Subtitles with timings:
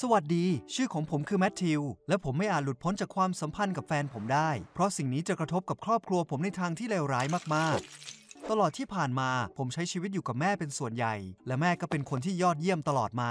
[0.00, 7.78] สวัสดี ชื่อของผมคือแมทธิว และผมไม่อาจหลุดพ้นจากความสัมพันธ์กับแฟนผมได้ เพราะสิ่งนี้จะกระทบกับครอบครัวผมในทางที่เลวร้ายมาก
[8.14, 11.14] ๆ ตลอดที่ผ่านมาผมใช้ชีวิตอยู่กับแม่เป็นส่วนใหญ่
[11.46, 13.30] และแม่ก็เป็นคนที่ยอดเยี่ยมตลอดมา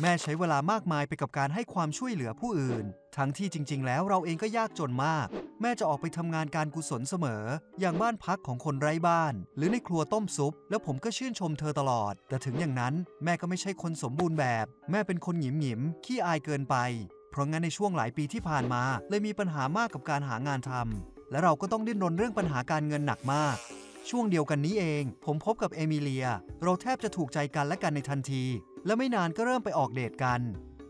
[0.00, 2.84] แม่ใช้เวลามากมายไปกับการให้ความช่วยเหลือผู้อื่น
[3.16, 5.26] ทั้งที่จริง ๆ แล้วเราเองก็ยากจนมาก
[5.60, 7.44] แม่จะออกไปทำงานการกุศลเสมอ
[7.80, 12.94] อย่างบ้านพักของคนไร้บ้าน หรือในครัวต้มซุป แล้วผมก็ชื่นชมเธอตลอด แต่ถึงอย่างนั้น
[13.24, 16.76] แม่ก็ไม่ใช่คนสมบูรณ์แบบ แม่เป็นคนหยิมหยิมขี้อายเกินไป
[17.30, 23.56] เพราะงั้นในช่วงหลายปีที่ผ่านมาเลยมีปัญหามากกับการหางานทำและเราก็ต้องดิ้นรนเรื่องปัญหาการเงินหนักมาก
[24.10, 26.26] ช่วงเดียวกันนี้เอง ผมพบกับเอมิเลีย
[26.62, 28.44] เราแทบจะถูกใจกันและกันในทันที
[28.86, 30.40] และไม่นานก็เริ่มไปออกเดทกัน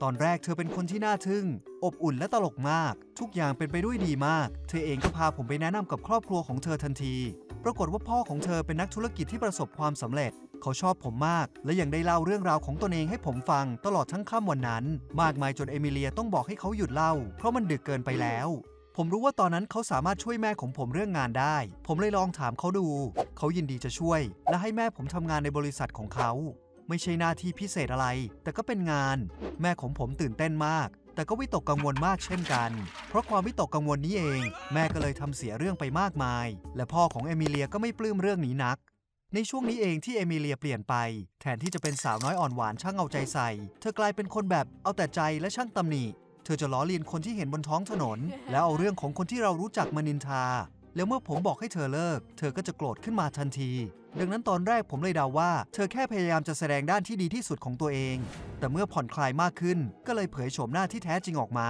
[0.06, 1.46] ตอนแรกเธอเป็นคนที่น่าทึ่ง
[1.84, 7.16] อบอุ่นและตลกมาก ทุกอย่างเป็นไปด้วยดีมาก เธอเองก็พาผมไปแนะนำกับครอบครัวของเธอทันที
[7.64, 14.84] ปรากฏว่าพ่อของเธอเป็นนักธุรกิจที่ประสบความสำเร็จ เขาชอบผมมาก และยังได้เล่าเรื่องราวของตนเองให้ผมฟังตลอดทั้งค่ำวันนั้น
[15.20, 18.48] มากมายจนเอมิเลียต้องบอกให้เขาหยุดเล่า เพราะมันดึกเกินไปแล้ว
[18.96, 22.86] ผมรู้ว่าตอนนั้นเขาสามารถช่วยแม่ของผมเรื่องงานได้ ผมเลยลองถามเขาดู
[23.38, 26.32] เขายินดีจะช่วย และให้แม่ผมทำงานในบริษัทของเขา
[26.88, 28.06] ไม่ใช่หน้าที่พิเศษอะไร
[28.42, 29.16] แต่ก็เป็นงาน
[29.60, 32.70] แม่ของผมตื่นเต้นมาก แต่ก็วิตกกังวลมากเช่นกัน
[33.08, 34.40] เพราะความวิตกกังวลนี้เอง
[34.72, 38.78] แม่ก็เลยทำเสียเรื่องไปมากมาย และพ่อของเอมิเลียก็ไม่ปลื้มเรื่องนี้นัก
[39.34, 40.94] ในช่วงนี้เองที่เอมิเลียเปลี่ยนไป
[41.40, 46.04] แทนที่จะเป็นสาวน้อยอ่อนหวานช่างเอาใจใส่ เธอกลายเป็นคนแบบเอาแต่ใจและช่างตำหนิ
[46.44, 48.18] เธอจะล้อเลียนคนที่เห็นบนท้องถนน
[48.50, 50.44] แล้วเอาเรื่องของคนที่เรารู้จักมานินทา
[50.94, 53.72] แล้วเมื่อผมบอกให้เธอเลิก เธอก็จะโกรธขึ้นมาทันที
[54.18, 58.16] ดังนั้นตอนแรกผมเลยเดาว่า เธอแค่พยายามจะแสดงด้านที่ดีที่สุดของตัวเอง
[58.58, 61.68] แต่เมื่อผ่อนคลายมากขึ้น ก็เลยเผยโฉมหน้าที่แท้จริงออกมา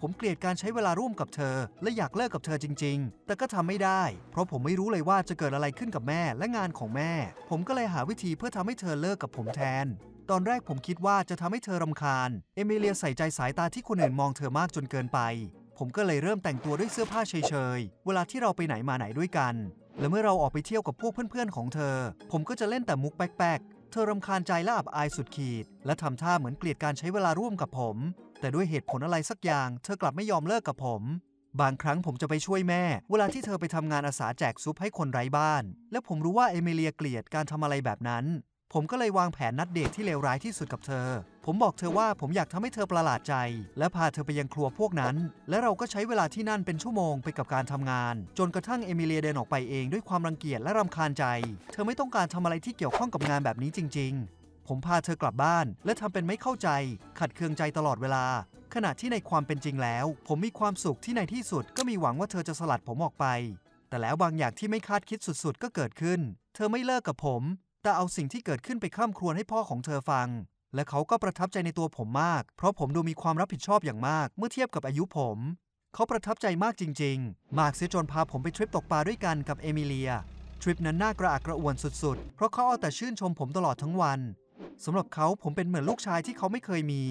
[0.00, 7.12] ผมเกลียดการใช้เวลาร่วมกับเธอ และอยากเลิกกับเธอจริง ๆ แต่ก็ทำไม่ได้ เพราะผมไม่รู้เลยว่าจะเกิดอะไรขึ้นกับแม่และงานของแม่
[7.50, 9.86] ผมก็เลยหาวิธีเพื่อทำให้เธอเลิกกับผมแทน
[10.30, 15.20] ตอนแรกผมคิดว่าจะทำให้เธอรำคาญ เอมิเลียใส่ใจสายตาที่คนอื่นมองเธอมากจนเกินไป
[15.78, 17.34] ผมก็เลยเริ่มแต่งตัวด้วยเสื้อผ้าเฉ
[17.76, 19.54] ยๆ เวลาที่เราไปไหนมาไหนด้วยกัน
[19.98, 21.96] และเมื่อเราออกไปเที่ยวกับพวกเพื่อนๆของเธอ
[22.32, 27.96] ผมก็จะเล่นแต่มุกแปลกๆ เธอรำคาญใจและอับอายสุดขีด และทำท่าเหมือนเกลียดการใช้เวลาร่วมกับผม
[28.40, 31.02] แต่ด้วยเหตุผลอะไรสักอย่าง เธอกลับไม่ยอมเลิกกับผม
[31.60, 38.24] บางครั้งผมจะไปช่วยแม่ เวลาที่เธอไปทำงานอาสาแจกซุปให้คนไร้บ้าน และผมรู้ว่าเอมิเลียเกลียดการทำอะไรแบบนั้น
[38.76, 41.08] ผมก็เลยวางแผนนัดเดทที่เลวร้ายที่สุดกับเธอ
[41.44, 43.34] ผมบอกเธอว่าผมอยากทำให้เธอประหลาดใจ
[43.78, 45.16] และพาเธอไปยังครัวพวกนั้น
[45.48, 51.24] และเราก็ใช้เวลาที่นั่นเป็นชั่วโมงไปกับการทำงาน จนกระทั่งเอมิเลียเดินออกไปเองด้วยความรังเกียจและรำคาญใจ
[51.72, 56.68] เธอไม่ต้องการทำอะไรที่เกี่ยวข้องกับงานแบบนี้จริง ๆ ผมพาเธอกลับบ้าน และทำเป็นไม่เข้าใจ
[57.18, 58.24] ขัดเคืองใจตลอดเวลา
[58.74, 63.26] ขณะที่ในความเป็นจริงแล้ว ผมมีความสุขที่ในที่สุด ก็มีหวังว่าเธอจะสลัดผมออกไป
[63.88, 66.20] แต่แล้วบางอย่างที่ไม่คาดคิดสุดๆ ก็เกิดขึ้น
[66.54, 67.42] เธอไม่เลิกกับผม
[67.82, 70.28] แต่เอาสิ่งที่เกิดขึ้นไปข้ามครวญให้พ่อของเธอฟัง
[70.74, 75.38] และเขาก็ประทับใจในตัวผมมาก เพราะผมดูมีความรับผิดชอบอย่างมาก เมื่อเทียบกับอายุผม
[75.94, 80.10] เขาประทับใจมากจริง ๆ มากเสียจนพาผมไปทริปตกปลาด้วยกันกับเอมิเลีย
[80.62, 84.20] ทริปนั้นน่ากระอักกระอ่วนสุดๆ เพราะเขาเอาแต่ชื่นชมผมตลอดทั้งวัน
[84.84, 87.02] สำหรับเขาผมเป็นเหมือนลูกชายที่เขาไม่เคยมี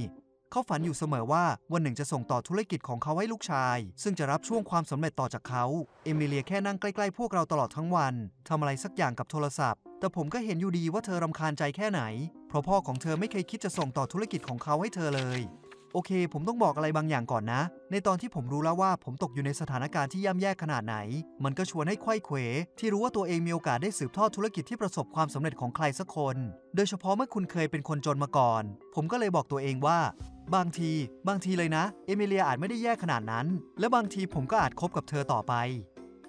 [0.52, 5.66] เขาฝันอยู่เสมอว่าวันหนึ่งจะส่งต่อธุรกิจของเขาให้ลูกชาย ซึ่งจะรับช่วงความสำเร็จต่อจากเขา
[6.04, 8.14] เอมิเลียแค่นั่งใกล้ ๆ พวกเราตลอดทั้งวัน
[8.48, 12.02] ทำอะไรสักอย่างกับโทรศัพท์ แต่ผมก็เห็นอยู่ดีว่าเธอรำคาญใจแค่ไหน
[12.48, 15.40] เพราะพ่อของเธอไม่เคยคิดจะส่งต่อธุรกิจของเขาให้เธอเลย
[15.94, 20.98] โอเค ผมต้องบอกอะไรบางอย่างก่อนนะ ในตอนที่ผมรู้แล้วว่าผมตกอยู่ในสถานการณ์ที่ย่ำแย่ขนาดไหน
[21.44, 22.38] มันก็ชวนให้ไขว้เขว
[22.80, 26.38] ที่รู้ว่าตัวเองมีโอกาสได้สืบทอดธุรกิจที่ประสบความสำเร็จของใครสักคน
[26.76, 28.64] โดยเฉพาะเมื่อคุณเคยเป็นคนจนมาก่อน
[28.96, 30.00] ผมก็เลยบอกตัวเองว่า
[30.56, 30.92] บางที
[31.28, 33.48] บางทีเลยนะ เอมิเลียอาจไม่ได้แย่ขนาดนั้น
[33.80, 35.54] และบางทีผมก็อาจคบกับเธอต่อไป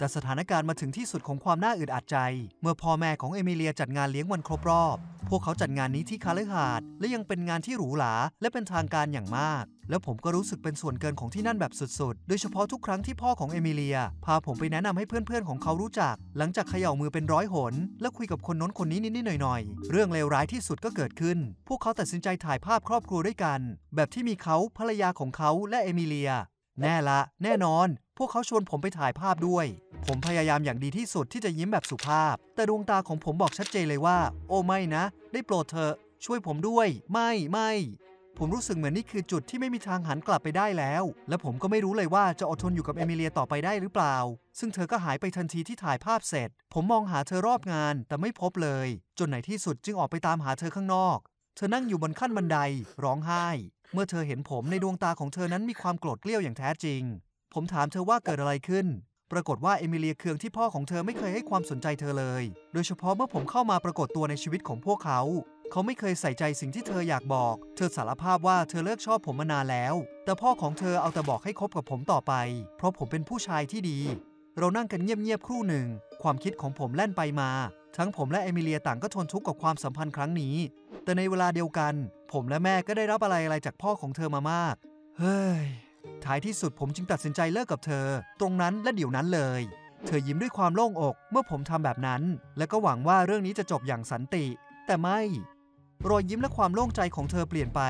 [0.03, 2.19] แต่สถานการณ์มาถึงที่สุดของความน่าอึดอัดใจ
[2.63, 4.97] เมื่อพ่อแม่ของเอมิเลียจัดงานเลี้ยงวันครบรอบ
[5.29, 21.39] พวกเขาจัดงานนี้ที่คาลือหาดและยังเป็นงานที่หรูหราและเป็นทางการอย่างมาก แล้วผมก็รู้สึกเป็นส่วนเกินของที่นั่นแบบสุดๆ โดยเฉพาะทุกครั้งที่พ่อของเอมิเลีย พาผมไปแนะนำให้เพื่อนๆของเขารู้จัก หลังจากเขย่ามือเป็นร้อยหน และคุยกับคนน้นคนนี้นิดๆหน่อยๆ เรื่องเลวร้ายที่สุดก็เกิดขึ้น
[21.69, 23.61] พวกเขาตัดสินใจถ่ายภาพครอบครัวด้วยกัน
[23.95, 26.33] แบบที่มีเขาภรรยาของเขาและเอมิเลีย
[26.81, 27.87] แน่ละ แน่นอน
[28.19, 29.67] พวกเขาชวนผมไปถ่ายภาพด้วย
[30.07, 37.71] ผมพยายามอย่างดีที่สุดที่จะยิ้มแบบสุภาพ แต่ดวงตาของผมบอกชัดเจนเลยว่า โอ้ไม่นะ ได้โปรดเถอะ ช่วยผมด้วย ไม่ไม่
[38.39, 44.17] ผมรู้สึกเหมือนนี่คือจุดที่ไม่มีทางหันกลับไปได้แล้ว และผมก็ไม่รู้เลยว่าจะอดทนอยู่กับเอมิเลียต่อไปได้หรือเปล่า
[44.59, 51.19] ซึ่งเธอก็หายไปทันทีที่ถ่ายภาพเสร็จ ผมมองหาเธอรอบงานแต่ไม่พบเลย จนในที่สุดจึงออกไปตามหาเธอข้างนอก
[51.57, 52.59] เธอนั่งอยู่บนขั้นบันได
[53.05, 53.47] ร้องไห้
[53.93, 57.03] เมื่อเธอเห็นผมในดวงตาของเธอนั้นมีความโกรธเกลี้ยวอย่างแท้จริง
[57.55, 58.87] ผมถามเธอว่าเกิดอะไรขึ้น
[59.33, 65.21] ปรากฏว่าเอมิเลียเคืองที่พ่อของเธอไม่เคยให้ความสนใจเธอเลย โดยเฉพาะเมื่อผมเข้ามาปรากฏตัวในชีวิตของพวกเขา
[65.71, 69.95] เขาไม่เคยใส่ใจสิ่งที่เธออยากบอก เธอสารภาพว่าเธอเลิกชอบผมมานานแล้ว
[70.25, 72.33] แต่พ่อของเธอเอาแต่บอกให้คบกับผมต่อไป
[72.77, 73.99] เพราะผมเป็นผู้ชายที่ดี
[74.59, 75.87] เรานั่งกันเงียบๆครู่หนึ่ง
[76.23, 77.51] ความคิดของผมแล่นไปมา
[77.97, 80.55] ทั้งผมและเอมิเลียต่างก็ทนทุกข์กับความสัมพันธ์ครั้งนี้
[81.05, 81.95] แต่ในเวลาเดียวกัน
[82.33, 84.75] ผมและแม่ก็ได้รับอะไรอะไรจากพ่อของเธอมามาก
[85.19, 85.65] เฮ้ย
[86.25, 88.07] ท้ายที่สุดผมจึงตัดสินใจเลิกกับเธอ
[88.41, 89.61] ตรงนั้นและเดี๋ยวนั้นเลย
[90.07, 92.23] เธอยิ้มด้วยความโล่งอก เมื่อผมทำแบบนั้น
[92.59, 94.45] และก็หวังว่าเรื่องนี้จะจบอย่างสันติ
[94.87, 95.21] แต่ไม่
[96.09, 97.81] รอยยิ้มและความโล่งใจของเธอเปลี่ยนไป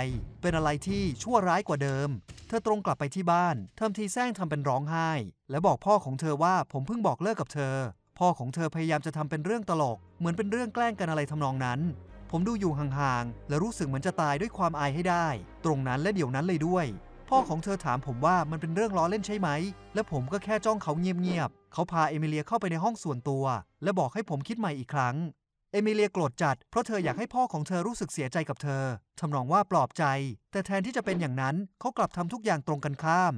[0.43, 2.09] เป็นอะไรที่ชั่วร้ายกว่าเดิม
[2.49, 5.11] เธอตรงกลับไปที่บ้านทำทีแซงทำเป็นร้องไห้
[5.50, 7.75] และบอกพ่อของเธอว่าผมเพิ่งบอกเลิกกับเธอ
[8.19, 11.81] พ่อของเธอพยายามจะทำเป็นเรื่องตลก เหมือนเป็นเรื่องแกล้งกันอะไรทำนองนั้น
[12.34, 15.26] ผมดูอยู่ห่างๆ และรู้สึกเหมือนจะตายด้วยความอายให้ได้
[15.64, 16.87] ตรงนั้นและเดี๋ยวนั้นเลยด้วย
[17.29, 19.49] พ่อของเธอถามผมว่ามันเป็นเรื่องล้อเล่นใช่ไหม
[19.94, 23.44] และผมก็แค่จ้องเขาเงียบๆ เขาพาเอมิเลียเข้าไปในห้องส่วนตัว
[23.82, 25.17] และบอกให้ผมคิดใหม่อีกครั้ง
[25.73, 28.85] เอมิเลียโกรธจัดเพราะเธออยากให้พ่อของเธอรู้สึกเสียใจกับเธอ
[29.20, 30.05] ทำนองว่าปลอบใจ
[30.52, 33.35] แต่แทนที่จะเป็นอย่างนั้นเขากลับทำทุกอย่างตรงกันข้าม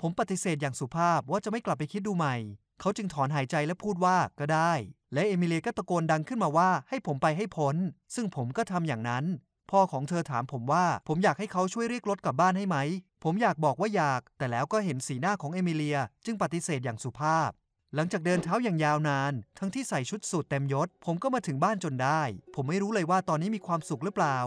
[0.00, 2.36] ผมปฏิเสธอย่างสุภาพว่าจะไม่กลับไปคิดดูใหม่
[2.80, 4.72] เขาจึงถอนหายใจและพูดว่าก็ได้
[5.14, 7.76] และเอมิเลียก็ตะโกนดังขึ้นมาว่าให้ผมไปให้พ้น
[8.14, 9.24] ซึ่งผมก็ทำอย่างนั้น
[9.70, 12.76] พ่อของเธอถามผมว่าผมอยากให้เขาช่วยเรียกรถกลับบ้านให้ไหม
[13.24, 17.50] ผมอยากบอกว่าอยาก แต่แล้วก็เห็นสีหน้าของเอมิเลีย จึงปฏิเสธอย่างสุภาพ
[17.94, 22.22] หลังจากเดินเท้าอย่างยาวนาน ทั้งที่ใส่ชุดสูทเต็มยศ ผมก็มาถึงบ้านจนได้
[22.54, 24.38] ผมไม่รู้เลยว่าตอนนี้มีความสุขหรือเปล่า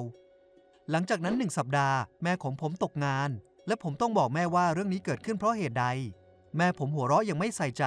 [0.91, 3.29] หลังจากนั้นหนึ่งสัปดาห์แม่ของผมตกงาน
[3.67, 5.85] และผมต้องบอกแม่ว่าเรื่องนี้เกิดขึ้นเพราะเหตุใด
[6.57, 7.85] แม่ผมหัวเราะยังไม่ใส่ใจ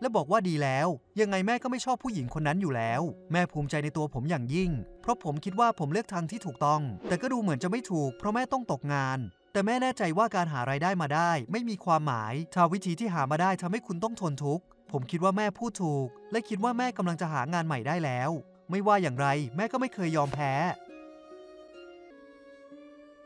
[0.00, 0.88] และบอกว่าดีแล้ว
[1.20, 3.02] ยังไงแม่ก็ไม่ชอบผู้หญิงคนนั้นอยู่แล้ว
[3.32, 4.70] แม่ภูมิใจในตัวผมอย่างยิ่ง
[5.02, 9.18] เพราะผมคิดว่าผมเลือกทางที่ถูกต้อง แต่ก็ดูเหมือนจะไม่ถูก เพราะแม่ต้องตกงาน
[9.52, 18.30] แต่แม่แน่ใจว่าการหารายได้มาได้ ไม่มีความหมายถ้าวิธีที่หามาได้ทำให้คุณต้องทนทุกข์ผมคิดว่าแม่พูดถูก และคิดว่าแม่กำลังจะหางานใหม่ได้แล้ว
[18.70, 19.26] ไม่ว่าอย่างไร
[19.56, 20.52] แม่ก็ไม่เคยยอมแพ้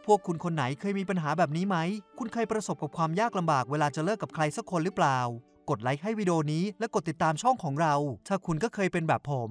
[0.06, 1.76] พวกคุณคนไหนเคยมีปัญหาแบบนี้ไหม
[2.18, 5.18] คุณเคยประสบกับความยากลำบากเวลาจะเลิกกับใครสักคนหรือเปล่า
[5.70, 7.94] กดไลค์ให้วิดีโอนี้และกดติดตามช่องของเรา
[8.28, 9.50] ถ้าคุณก็เคยเป็นแบบผม